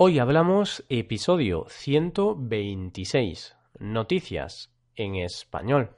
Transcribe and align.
Hoy 0.00 0.20
hablamos 0.20 0.84
episodio 0.88 1.66
126, 1.70 3.56
noticias 3.80 4.70
en 4.94 5.16
español. 5.16 5.90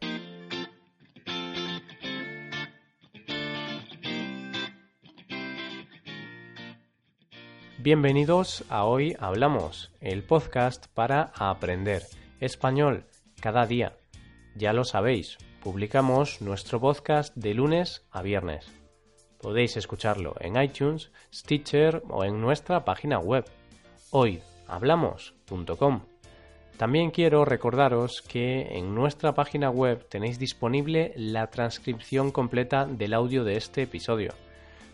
Bienvenidos 7.76 8.64
a 8.70 8.86
Hoy 8.86 9.14
Hablamos, 9.20 9.92
el 10.00 10.22
podcast 10.22 10.86
para 10.94 11.30
aprender 11.34 12.04
español 12.40 13.04
cada 13.42 13.66
día. 13.66 13.98
Ya 14.56 14.72
lo 14.72 14.84
sabéis, 14.84 15.36
publicamos 15.62 16.40
nuestro 16.40 16.80
podcast 16.80 17.36
de 17.36 17.52
lunes 17.52 18.06
a 18.10 18.22
viernes. 18.22 18.72
Podéis 19.42 19.76
escucharlo 19.76 20.36
en 20.40 20.56
iTunes, 20.56 21.12
Stitcher 21.30 22.02
o 22.08 22.24
en 22.24 22.40
nuestra 22.40 22.86
página 22.86 23.18
web 23.18 23.44
hoyhablamos.com. 24.10 26.00
También 26.76 27.10
quiero 27.10 27.44
recordaros 27.44 28.22
que 28.22 28.78
en 28.78 28.94
nuestra 28.94 29.34
página 29.34 29.68
web 29.68 30.06
tenéis 30.08 30.38
disponible 30.38 31.12
la 31.14 31.48
transcripción 31.48 32.30
completa 32.30 32.86
del 32.86 33.12
audio 33.12 33.44
de 33.44 33.56
este 33.56 33.82
episodio. 33.82 34.32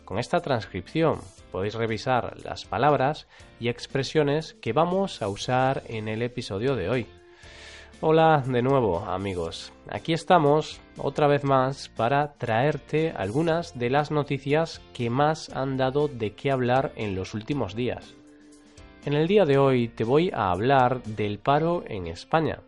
Con 0.05 0.19
esta 0.19 0.41
transcripción 0.41 1.20
podéis 1.52 1.75
revisar 1.75 2.37
las 2.45 2.65
palabras 2.65 3.29
y 3.61 3.69
expresiones 3.69 4.55
que 4.55 4.73
vamos 4.73 5.23
a 5.23 5.28
usar 5.28 5.84
en 5.87 6.09
el 6.09 6.23
episodio 6.23 6.75
de 6.75 6.89
hoy. 6.89 7.06
Hola 8.01 8.42
de 8.47 8.62
nuevo 8.62 8.98
amigos, 9.06 9.73
aquí 9.89 10.12
estamos 10.12 10.80
otra 10.98 11.28
vez 11.28 11.45
más 11.45 11.89
para 11.89 12.34
traerte 12.34 13.12
algunas 13.17 13.78
de 13.78 13.91
las 13.91 14.11
noticias 14.11 14.83
que 14.92 15.09
más 15.09 15.48
han 15.51 15.77
dado 15.77 16.09
de 16.09 16.34
qué 16.34 16.51
hablar 16.51 16.92
en 16.97 17.14
los 17.14 17.33
últimos 17.33 17.75
días. 17.75 18.17
En 19.06 19.15
el 19.15 19.28
día 19.28 19.45
de 19.45 19.56
hoy 19.56 19.87
te 19.87 20.02
voy 20.02 20.33
a 20.34 20.51
hablar 20.51 21.01
del 21.05 21.38
paro 21.38 21.84
en 21.87 22.09
España, 22.09 22.58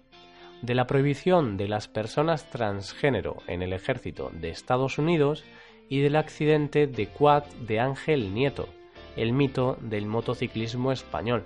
de 0.62 0.76
la 0.76 0.86
prohibición 0.86 1.56
de 1.56 1.66
las 1.66 1.88
personas 1.88 2.48
transgénero 2.48 3.38
en 3.48 3.60
el 3.60 3.72
ejército 3.72 4.30
de 4.32 4.50
Estados 4.50 4.98
Unidos 4.98 5.42
y 5.88 5.98
del 5.98 6.14
accidente 6.14 6.86
de 6.86 7.08
quad 7.08 7.42
de 7.66 7.80
Ángel 7.80 8.32
Nieto, 8.34 8.68
el 9.16 9.32
mito 9.32 9.78
del 9.80 10.06
motociclismo 10.06 10.92
español. 10.92 11.42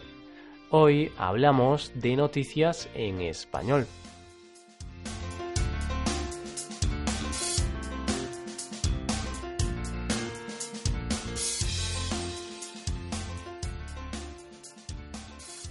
Hoy 0.68 1.10
hablamos 1.16 1.92
de 1.94 2.14
noticias 2.14 2.90
en 2.94 3.22
español. 3.22 3.86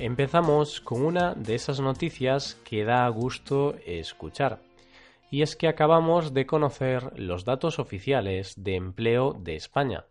Empezamos 0.04 0.82
con 0.82 1.06
una 1.06 1.36
de 1.36 1.54
esas 1.54 1.80
noticias 1.80 2.56
que 2.68 2.84
da 2.84 3.08
gusto 3.10 3.76
escuchar. 3.86 4.64
Y 5.30 5.44
es 5.44 5.56
que 5.56 5.68
acabamos 5.68 6.34
de 6.34 6.48
conocer 6.48 7.12
los 7.20 7.46
datos 7.46 7.78
oficiales 7.78 8.56
de 8.58 8.78
empleo 8.78 9.34
de 9.34 9.56
España. 9.56 10.06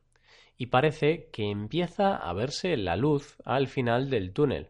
Y 0.57 0.67
parece 0.67 1.29
que 1.33 1.51
empieza 1.51 2.15
a 2.15 2.33
verse 2.35 2.77
la 2.77 2.95
luz 2.95 3.37
al 3.45 3.67
final 3.67 4.11
del 4.11 4.33
túnel. 4.33 4.69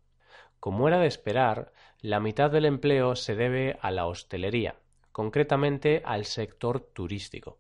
Como 0.59 0.89
era 0.89 0.99
de 0.99 1.07
esperar, 1.07 1.73
la 2.03 2.21
mitad 2.21 2.51
del 2.51 2.67
empleo 2.67 3.17
se 3.17 3.35
debe 3.35 3.79
a 3.81 3.91
la 3.91 4.07
hostelería, 4.07 4.77
concretamente 5.13 6.03
al 6.05 6.27
sector 6.27 6.81
turístico. 6.81 7.59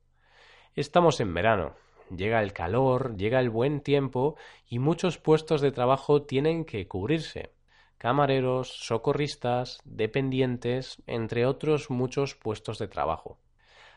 Estamos 0.75 1.20
en 1.20 1.32
verano, 1.34 1.75
llega 2.15 2.43
el 2.43 2.53
calor, 2.53 3.16
llega 3.16 3.41
el 3.41 3.50
buen 3.50 3.81
tiempo 3.81 4.37
y 4.69 4.78
muchos 4.78 5.19
puestos 5.19 5.60
de 5.60 5.72
trabajo 5.72 6.22
tienen 6.22 6.65
que 6.65 6.87
cubrirse. 6.87 7.53
Camareros, 7.99 8.69
socorristas, 8.69 9.78
dependientes, 9.84 11.03
entre 11.06 11.44
otros 11.47 11.91
muchos 11.91 12.34
puestos 12.34 12.78
de 12.78 12.88
trabajo. 12.88 13.38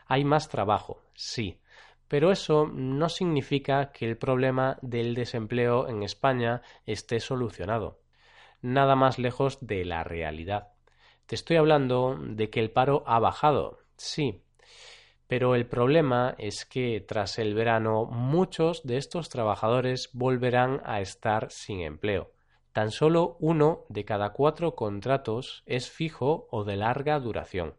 Hay 0.06 0.24
más 0.24 0.48
trabajo, 0.48 1.00
sí, 1.14 1.60
pero 2.08 2.30
eso 2.30 2.66
no 2.66 3.08
significa 3.08 3.90
que 3.92 4.08
el 4.08 4.16
problema 4.16 4.78
del 4.82 5.14
desempleo 5.14 5.88
en 5.88 6.02
España 6.02 6.62
esté 6.86 7.20
solucionado. 7.20 8.00
Nada 8.60 8.96
más 8.96 9.18
lejos 9.18 9.58
de 9.60 9.84
la 9.84 10.04
realidad. 10.04 10.68
Te 11.26 11.34
estoy 11.34 11.56
hablando 11.56 12.18
de 12.20 12.50
que 12.50 12.60
el 12.60 12.70
paro 12.70 13.02
ha 13.06 13.18
bajado, 13.18 13.78
sí, 13.96 14.42
pero 15.26 15.54
el 15.54 15.66
problema 15.66 16.34
es 16.38 16.64
que 16.64 17.00
tras 17.00 17.38
el 17.38 17.54
verano 17.54 18.04
muchos 18.04 18.82
de 18.84 18.98
estos 18.98 19.30
trabajadores 19.30 20.10
volverán 20.12 20.82
a 20.84 21.00
estar 21.00 21.50
sin 21.50 21.80
empleo. 21.80 22.30
Tan 22.72 22.90
solo 22.90 23.36
uno 23.40 23.84
de 23.88 24.04
cada 24.04 24.32
cuatro 24.32 24.74
contratos 24.74 25.62
es 25.64 25.90
fijo 25.90 26.46
o 26.50 26.64
de 26.64 26.76
larga 26.76 27.18
duración. 27.20 27.74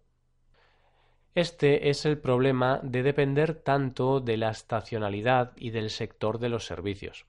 Este 1.36 1.90
es 1.90 2.06
el 2.06 2.18
problema 2.18 2.80
de 2.82 3.04
depender 3.04 3.56
tanto 3.56 4.22
de 4.22 4.38
la 4.38 4.52
estacionalidad 4.52 5.52
y 5.58 5.72
del 5.72 5.90
sector 5.90 6.40
de 6.40 6.48
los 6.48 6.66
servicios. 6.66 7.26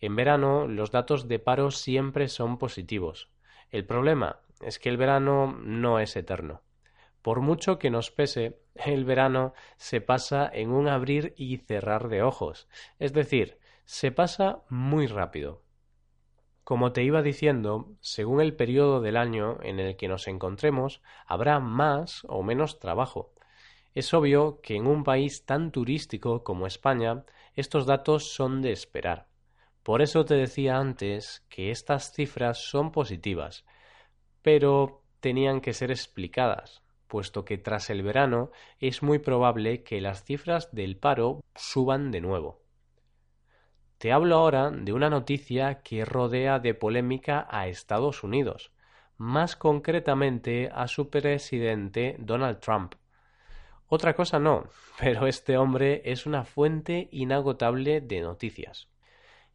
En 0.00 0.16
verano 0.16 0.66
los 0.66 0.90
datos 0.90 1.28
de 1.28 1.38
paro 1.38 1.70
siempre 1.70 2.26
son 2.26 2.58
positivos. 2.58 3.30
El 3.70 3.86
problema 3.86 4.40
es 4.60 4.80
que 4.80 4.88
el 4.88 4.96
verano 4.96 5.56
no 5.62 6.00
es 6.00 6.16
eterno. 6.16 6.62
Por 7.22 7.42
mucho 7.42 7.78
que 7.78 7.90
nos 7.90 8.10
pese, 8.10 8.58
el 8.74 9.04
verano 9.04 9.54
se 9.76 10.00
pasa 10.00 10.50
en 10.52 10.72
un 10.72 10.88
abrir 10.88 11.32
y 11.36 11.58
cerrar 11.58 12.08
de 12.08 12.24
ojos, 12.24 12.66
es 12.98 13.12
decir, 13.12 13.60
se 13.84 14.10
pasa 14.10 14.62
muy 14.68 15.06
rápido. 15.06 15.62
Como 16.64 16.92
te 16.92 17.04
iba 17.04 17.22
diciendo, 17.22 17.92
según 18.00 18.40
el 18.40 18.56
periodo 18.56 19.00
del 19.00 19.16
año 19.16 19.58
en 19.62 19.78
el 19.78 19.96
que 19.96 20.08
nos 20.08 20.26
encontremos, 20.26 21.02
habrá 21.24 21.60
más 21.60 22.24
o 22.28 22.42
menos 22.42 22.80
trabajo. 22.80 23.30
Es 23.94 24.12
obvio 24.12 24.60
que 24.60 24.74
en 24.74 24.88
un 24.88 25.04
país 25.04 25.46
tan 25.46 25.70
turístico 25.70 26.42
como 26.42 26.66
España 26.66 27.24
estos 27.54 27.86
datos 27.86 28.32
son 28.32 28.60
de 28.60 28.72
esperar. 28.72 29.28
Por 29.84 30.02
eso 30.02 30.24
te 30.24 30.34
decía 30.34 30.78
antes 30.78 31.44
que 31.48 31.70
estas 31.70 32.12
cifras 32.12 32.58
son 32.58 32.90
positivas, 32.90 33.64
pero 34.42 35.02
tenían 35.20 35.60
que 35.60 35.74
ser 35.74 35.92
explicadas, 35.92 36.82
puesto 37.06 37.44
que 37.44 37.56
tras 37.56 37.88
el 37.88 38.02
verano 38.02 38.50
es 38.80 39.02
muy 39.02 39.20
probable 39.20 39.84
que 39.84 40.00
las 40.00 40.24
cifras 40.24 40.74
del 40.74 40.96
paro 40.96 41.40
suban 41.54 42.10
de 42.10 42.20
nuevo. 42.20 42.62
Te 43.98 44.10
hablo 44.10 44.36
ahora 44.36 44.72
de 44.72 44.92
una 44.92 45.08
noticia 45.08 45.82
que 45.82 46.04
rodea 46.04 46.58
de 46.58 46.74
polémica 46.74 47.46
a 47.48 47.68
Estados 47.68 48.24
Unidos, 48.24 48.72
más 49.16 49.54
concretamente 49.54 50.68
a 50.74 50.88
su 50.88 51.10
presidente 51.10 52.16
Donald 52.18 52.58
Trump, 52.58 52.96
otra 53.88 54.14
cosa 54.14 54.38
no, 54.38 54.68
pero 54.98 55.26
este 55.26 55.56
hombre 55.56 56.02
es 56.04 56.26
una 56.26 56.44
fuente 56.44 57.08
inagotable 57.12 58.00
de 58.00 58.20
noticias. 58.20 58.88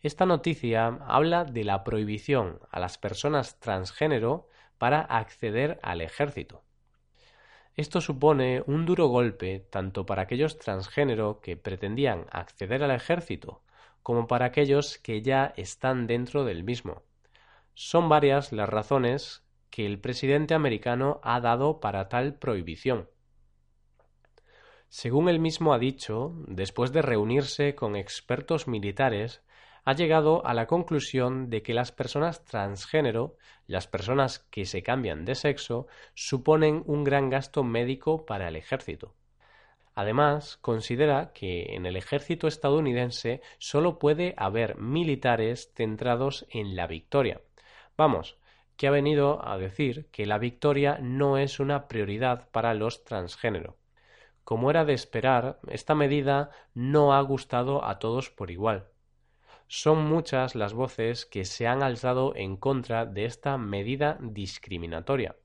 Esta 0.02 0.26
noticia 0.26 0.88
habla 1.08 1.44
de 1.44 1.64
la 1.66 1.84
prohibición 1.84 2.60
a 2.72 2.80
las 2.80 2.98
personas 2.98 3.60
transgénero 3.60 4.48
para 4.78 5.02
acceder 5.02 5.80
al 5.84 6.00
ejército. 6.02 6.64
Esto 7.76 8.02
supone 8.02 8.64
un 8.66 8.86
duro 8.86 9.08
golpe 9.08 9.60
tanto 9.60 10.06
para 10.06 10.24
aquellos 10.24 10.58
transgénero 10.58 11.42
que 11.42 11.58
pretendían 11.58 12.26
acceder 12.32 12.84
al 12.84 12.92
ejército 12.92 13.62
como 14.04 14.28
para 14.28 14.46
aquellos 14.46 14.98
que 14.98 15.22
ya 15.22 15.54
están 15.56 16.08
dentro 16.08 16.46
del 16.46 16.64
mismo. 16.64 17.04
Son 17.74 18.10
varias 18.10 18.52
las 18.52 18.68
razones 18.68 19.44
que 19.70 19.86
el 19.86 20.00
presidente 20.00 20.54
americano 20.54 21.20
ha 21.24 21.40
dado 21.40 21.80
para 21.80 22.10
tal 22.10 22.36
prohibición. 22.36 23.10
Según 24.90 25.30
él 25.30 25.40
mismo 25.40 25.74
ha 25.74 25.80
dicho, 25.80 26.34
después 26.48 26.92
de 26.92 27.04
reunirse 27.04 27.76
con 27.76 27.96
expertos 27.96 28.68
militares, 28.68 29.44
ha 29.86 29.94
llegado 29.94 30.46
a 30.46 30.54
la 30.54 30.66
conclusión 30.66 31.50
de 31.50 31.62
que 31.62 31.76
las 31.76 31.92
personas 31.92 32.44
transgénero, 32.44 33.38
las 33.68 33.88
personas 33.88 34.40
que 34.40 34.66
se 34.66 34.82
cambian 34.82 35.26
de 35.26 35.36
sexo, 35.36 35.88
suponen 36.16 36.84
un 36.88 37.04
gran 37.04 37.30
gasto 37.30 37.64
médico 37.64 38.26
para 38.26 38.48
el 38.48 38.56
ejército. 38.56 39.14
Además, 39.94 40.58
considera 40.58 41.34
que 41.34 41.76
en 41.76 41.86
el 41.86 41.96
ejército 41.96 42.48
estadounidense 42.48 43.42
solo 43.58 44.00
puede 44.00 44.34
haber 44.38 44.78
militares 44.78 45.72
centrados 45.76 46.48
en 46.50 46.76
la 46.76 46.88
victoria. 46.88 47.42
Vamos, 47.96 48.38
que 48.76 48.88
ha 48.88 48.92
venido 48.92 49.46
a 49.48 49.58
decir 49.58 50.08
que 50.12 50.26
la 50.26 50.38
victoria 50.40 50.98
no 51.02 51.38
es 51.38 51.60
una 51.60 51.88
prioridad 51.88 52.50
para 52.52 52.74
los 52.74 53.04
transgénero. 53.04 53.76
Como 54.50 54.72
era 54.72 54.84
de 54.84 54.94
esperar, 54.94 55.60
esta 55.68 55.94
medida 55.94 56.50
no 56.74 57.14
ha 57.14 57.22
gustado 57.22 57.86
a 57.86 58.00
todos 58.00 58.32
por 58.32 58.50
igual. 58.50 58.88
Son 59.68 60.04
muchas 60.04 60.56
las 60.56 60.74
voces 60.74 61.28
que 61.28 61.46
se 61.46 61.68
han 61.68 61.84
alzado 61.84 62.36
en 62.36 62.58
contra 62.58 63.06
de 63.06 63.26
esta 63.26 63.60
medida 63.60 64.18
discriminatoria. 64.20 65.36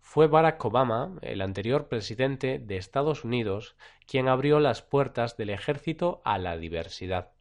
Fue 0.00 0.26
Barack 0.26 0.62
Obama, 0.66 1.16
el 1.22 1.40
anterior 1.40 1.88
presidente 1.88 2.58
de 2.58 2.76
Estados 2.76 3.24
Unidos, 3.24 3.74
quien 4.06 4.28
abrió 4.28 4.60
las 4.60 4.82
puertas 4.82 5.38
del 5.38 5.48
ejército 5.48 6.20
a 6.22 6.36
la 6.36 6.58
diversidad. 6.58 7.32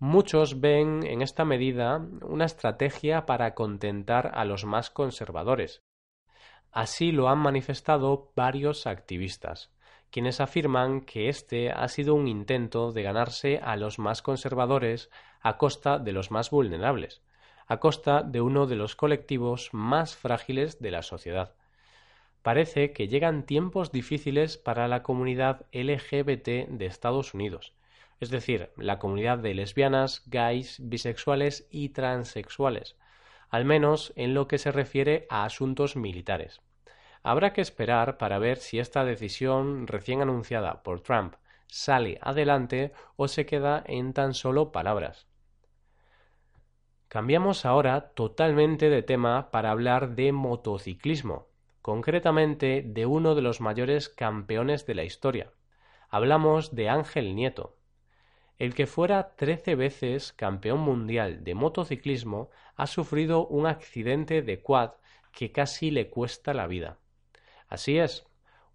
Muchos 0.00 0.60
ven 0.60 1.06
en 1.06 1.22
esta 1.22 1.44
medida 1.44 2.04
una 2.22 2.46
estrategia 2.46 3.26
para 3.26 3.54
contentar 3.54 4.32
a 4.34 4.44
los 4.44 4.64
más 4.64 4.90
conservadores. 4.90 5.84
Así 6.72 7.12
lo 7.12 7.28
han 7.28 7.38
manifestado 7.38 8.32
varios 8.34 8.88
activistas, 8.88 9.70
quienes 10.10 10.40
afirman 10.40 11.00
que 11.00 11.28
este 11.28 11.70
ha 11.70 11.88
sido 11.88 12.14
un 12.14 12.28
intento 12.28 12.92
de 12.92 13.02
ganarse 13.02 13.60
a 13.62 13.76
los 13.76 13.98
más 13.98 14.22
conservadores 14.22 15.10
a 15.40 15.56
costa 15.56 15.98
de 15.98 16.12
los 16.12 16.30
más 16.30 16.50
vulnerables, 16.50 17.22
a 17.66 17.78
costa 17.78 18.22
de 18.22 18.40
uno 18.40 18.66
de 18.66 18.76
los 18.76 18.96
colectivos 18.96 19.70
más 19.72 20.16
frágiles 20.16 20.80
de 20.80 20.90
la 20.90 21.02
sociedad. 21.02 21.54
Parece 22.42 22.92
que 22.92 23.06
llegan 23.06 23.44
tiempos 23.44 23.92
difíciles 23.92 24.56
para 24.56 24.88
la 24.88 25.02
comunidad 25.02 25.66
LGBT 25.72 26.68
de 26.68 26.86
Estados 26.86 27.34
Unidos, 27.34 27.74
es 28.18 28.30
decir, 28.30 28.70
la 28.76 28.98
comunidad 28.98 29.38
de 29.38 29.54
lesbianas, 29.54 30.22
gays, 30.26 30.78
bisexuales 30.82 31.68
y 31.70 31.90
transexuales, 31.90 32.96
al 33.50 33.64
menos 33.64 34.12
en 34.16 34.34
lo 34.34 34.48
que 34.48 34.58
se 34.58 34.72
refiere 34.72 35.26
a 35.28 35.44
asuntos 35.44 35.96
militares. 35.96 36.60
Habrá 37.22 37.52
que 37.52 37.60
esperar 37.60 38.16
para 38.16 38.38
ver 38.38 38.56
si 38.58 38.78
esta 38.78 39.04
decisión 39.04 39.86
recién 39.86 40.22
anunciada 40.22 40.82
por 40.82 41.00
Trump 41.00 41.34
sale 41.66 42.18
adelante 42.22 42.92
o 43.16 43.28
se 43.28 43.46
queda 43.46 43.82
en 43.86 44.12
tan 44.12 44.34
solo 44.34 44.72
palabras. 44.72 45.26
Cambiamos 47.08 47.66
ahora 47.66 48.12
totalmente 48.12 48.88
de 48.88 49.02
tema 49.02 49.50
para 49.50 49.72
hablar 49.72 50.14
de 50.14 50.32
motociclismo, 50.32 51.48
concretamente 51.82 52.84
de 52.86 53.04
uno 53.04 53.34
de 53.34 53.42
los 53.42 53.60
mayores 53.60 54.08
campeones 54.08 54.86
de 54.86 54.94
la 54.94 55.02
historia. 55.02 55.52
Hablamos 56.08 56.74
de 56.74 56.88
Ángel 56.88 57.34
Nieto. 57.34 57.76
El 58.58 58.74
que 58.74 58.86
fuera 58.86 59.34
trece 59.34 59.74
veces 59.74 60.32
campeón 60.32 60.80
mundial 60.80 61.42
de 61.42 61.54
motociclismo 61.54 62.50
ha 62.76 62.86
sufrido 62.86 63.46
un 63.48 63.66
accidente 63.66 64.42
de 64.42 64.60
quad 64.62 64.92
que 65.32 65.50
casi 65.50 65.90
le 65.90 66.10
cuesta 66.10 66.54
la 66.54 66.66
vida. 66.66 66.99
Así 67.70 67.98
es, 67.98 68.26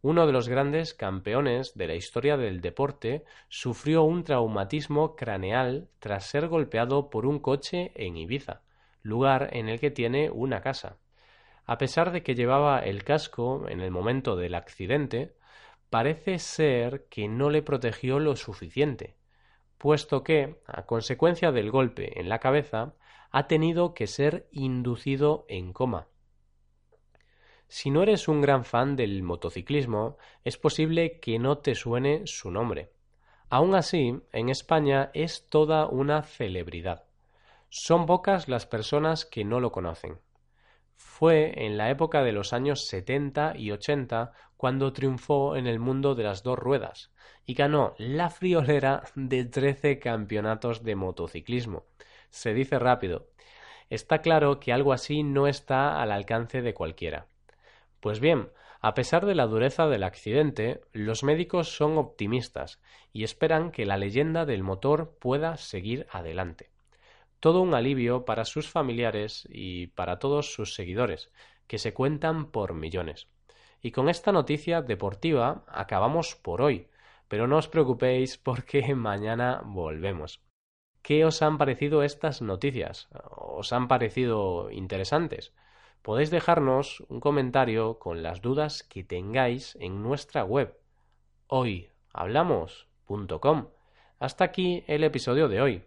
uno 0.01 0.25
de 0.25 0.31
los 0.31 0.47
grandes 0.47 0.93
campeones 0.93 1.75
de 1.75 1.87
la 1.87 1.95
historia 1.95 2.37
del 2.37 2.61
deporte 2.61 3.25
sufrió 3.49 4.03
un 4.03 4.23
traumatismo 4.23 5.17
craneal 5.17 5.89
tras 5.99 6.27
ser 6.27 6.47
golpeado 6.47 7.09
por 7.09 7.25
un 7.25 7.39
coche 7.39 7.91
en 7.95 8.15
Ibiza, 8.15 8.61
lugar 9.01 9.49
en 9.51 9.67
el 9.67 9.81
que 9.81 9.91
tiene 9.91 10.29
una 10.29 10.61
casa. 10.61 10.97
A 11.65 11.77
pesar 11.77 12.13
de 12.13 12.23
que 12.23 12.35
llevaba 12.35 12.79
el 12.79 13.03
casco 13.03 13.67
en 13.67 13.81
el 13.81 13.91
momento 13.91 14.37
del 14.37 14.55
accidente, 14.55 15.35
parece 15.89 16.39
ser 16.39 17.07
que 17.09 17.27
no 17.27 17.49
le 17.49 17.63
protegió 17.63 18.19
lo 18.19 18.37
suficiente, 18.37 19.17
puesto 19.77 20.23
que, 20.23 20.61
a 20.67 20.85
consecuencia 20.85 21.51
del 21.51 21.69
golpe 21.69 22.17
en 22.21 22.29
la 22.29 22.39
cabeza, 22.39 22.93
ha 23.29 23.47
tenido 23.47 23.93
que 23.93 24.07
ser 24.07 24.47
inducido 24.51 25.45
en 25.49 25.73
coma. 25.73 26.07
Si 27.67 27.89
no 27.89 28.03
eres 28.03 28.27
un 28.27 28.41
gran 28.41 28.63
fan 28.63 28.95
del 28.95 29.23
motociclismo, 29.23 30.17
es 30.43 30.57
posible 30.57 31.19
que 31.19 31.39
no 31.39 31.57
te 31.57 31.75
suene 31.75 32.21
su 32.25 32.51
nombre. 32.51 32.91
Aun 33.49 33.75
así, 33.75 34.19
en 34.31 34.49
España 34.49 35.11
es 35.13 35.47
toda 35.49 35.87
una 35.87 36.23
celebridad. 36.23 37.05
Son 37.69 38.05
pocas 38.05 38.47
las 38.47 38.65
personas 38.65 39.25
que 39.25 39.43
no 39.43 39.59
lo 39.59 39.71
conocen. 39.71 40.19
Fue 40.95 41.65
en 41.65 41.77
la 41.77 41.89
época 41.89 42.23
de 42.23 42.31
los 42.31 42.53
años 42.53 42.87
70 42.87 43.53
y 43.57 43.71
80 43.71 44.31
cuando 44.57 44.93
triunfó 44.93 45.55
en 45.55 45.67
el 45.67 45.79
mundo 45.79 46.15
de 46.15 46.23
las 46.23 46.43
dos 46.43 46.57
ruedas 46.57 47.11
y 47.45 47.53
ganó 47.53 47.93
la 47.97 48.29
friolera 48.29 49.03
de 49.15 49.45
13 49.45 49.99
campeonatos 49.99 50.83
de 50.83 50.95
motociclismo. 50.95 51.85
Se 52.29 52.53
dice 52.53 52.79
rápido. 52.79 53.27
Está 53.89 54.21
claro 54.21 54.59
que 54.59 54.73
algo 54.73 54.93
así 54.93 55.23
no 55.23 55.47
está 55.47 56.01
al 56.01 56.11
alcance 56.11 56.61
de 56.61 56.73
cualquiera. 56.73 57.27
Pues 58.05 58.19
bien, 58.19 58.51
a 58.81 58.93
pesar 58.93 59.25
de 59.25 59.33
la 59.33 59.47
dureza 59.47 59.87
del 59.87 60.03
accidente, 60.03 60.81
los 60.93 61.23
médicos 61.23 61.75
son 61.75 61.97
optimistas 61.97 62.79
y 63.11 63.23
esperan 63.23 63.71
que 63.71 63.87
la 63.87 63.97
leyenda 63.97 64.45
del 64.45 64.61
motor 64.61 65.17
pueda 65.17 65.57
seguir 65.57 66.05
adelante. 66.11 66.69
Todo 67.39 67.61
un 67.61 67.73
alivio 67.73 68.23
para 68.23 68.45
sus 68.45 68.69
familiares 68.69 69.47
y 69.49 69.87
para 69.87 70.19
todos 70.19 70.53
sus 70.53 70.75
seguidores, 70.75 71.31
que 71.65 71.79
se 71.79 71.95
cuentan 71.95 72.51
por 72.51 72.75
millones. 72.75 73.27
Y 73.81 73.89
con 73.89 74.07
esta 74.07 74.31
noticia 74.31 74.83
deportiva 74.83 75.65
acabamos 75.67 76.35
por 76.35 76.61
hoy, 76.61 76.87
pero 77.27 77.47
no 77.47 77.57
os 77.57 77.67
preocupéis 77.67 78.37
porque 78.37 78.83
mañana 78.93 79.63
volvemos. 79.65 80.43
¿Qué 81.01 81.25
os 81.25 81.41
han 81.41 81.57
parecido 81.57 82.03
estas 82.03 82.43
noticias? 82.43 83.09
¿Os 83.31 83.73
han 83.73 83.87
parecido 83.87 84.69
interesantes? 84.69 85.55
Podéis 86.05 86.29
dejarnos 86.29 87.03
un 87.09 87.19
comentario 87.19 87.97
con 87.97 88.21
las 88.21 88.39
dudas 88.39 88.83
que 88.83 89.03
tengáis 89.03 89.75
en 89.81 90.03
nuestra 90.03 90.43
web 90.43 90.77
hoyhablamos.com. 91.47 93.69
Hasta 94.19 94.43
aquí 94.43 94.83
el 94.85 95.03
episodio 95.03 95.49
de 95.49 95.61
hoy. 95.61 95.81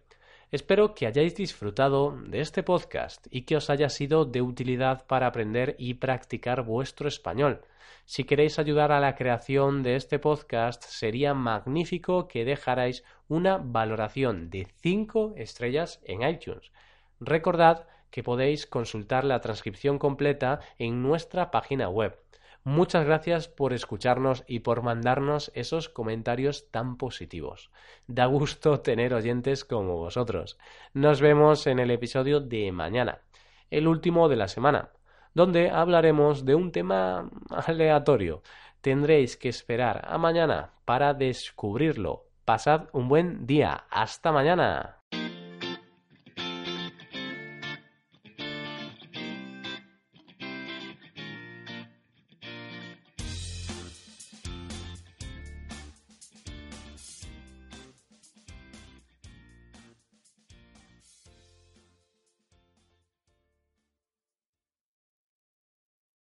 Espero 0.50 0.97
que 0.97 1.07
hayáis 1.07 1.37
disfrutado 1.37 2.19
de 2.26 2.40
este 2.40 2.64
podcast 2.64 3.28
y 3.31 3.42
que 3.42 3.54
os 3.54 3.71
haya 3.71 3.88
sido 3.90 4.25
de 4.25 4.42
utilidad 4.42 5.07
para 5.07 5.28
aprender 5.28 5.76
y 5.78 5.95
practicar 5.95 6.62
vuestro 6.62 7.07
español. 7.07 7.61
Si 8.04 8.25
queréis 8.25 8.59
ayudar 8.59 8.90
a 8.90 8.99
la 8.99 9.14
creación 9.14 9.85
de 9.85 9.95
este 9.95 10.19
podcast, 10.19 10.83
sería 10.83 11.33
magnífico 11.33 12.26
que 12.26 12.45
dejarais 12.45 13.04
una 13.28 13.59
valoración 13.59 14.50
de 14.50 14.66
5 14.83 15.35
estrellas 15.37 16.00
en 16.02 16.28
iTunes. 16.28 16.73
Recordad 17.21 17.87
que 18.11 18.23
podéis 18.23 18.67
consultar 18.67 19.25
la 19.25 19.41
transcripción 19.41 19.99
completa 19.99 20.61
en 20.79 21.03
nuestra 21.03 21.50
página 21.50 21.88
web 21.88 22.19
Muchas 22.65 23.07
gracias 23.07 23.49
por 23.49 23.73
escucharnos 23.73 24.45
y 24.47 24.61
por 24.61 24.83
mandarnos 24.83 25.50
esos 25.55 25.88
comentarios 25.88 26.71
tan 26.71 26.99
positivos. 26.99 27.71
Da 28.07 28.27
gusto 28.27 28.81
tener 28.83 29.15
oyentes 29.15 29.65
como 29.65 29.97
vosotros. 29.97 30.59
Nos 30.93 31.23
vemos 31.23 31.67
en 31.67 31.79
el 31.79 31.91
episodio 31.91 32.41
de 32.41 32.71
mañana, 32.73 33.23
el 33.71 33.88
último 33.88 34.29
de 34.29 34.37
la 34.37 34.49
semana, 34.49 34.91
donde 35.33 35.71
hablaremos 35.71 36.45
de 36.45 36.57
un 36.57 36.71
tema 36.71 37.31
aleatorio. 37.50 38.43
Tendréis 38.83 39.38
que 39.38 39.49
esperar 39.49 40.05
a 40.07 40.19
mañana 40.19 40.73
para 40.85 41.15
descubrirlo. 41.15 42.27
Pasad 42.45 42.88
un 42.93 43.09
buen 43.09 43.47
día. 43.47 43.87
Hasta 43.91 44.31
mañana. 44.31 44.98